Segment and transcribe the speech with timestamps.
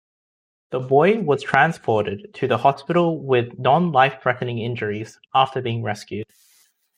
[0.71, 6.25] The boy was transported to the hospital with non-life-threatening injuries after being rescued.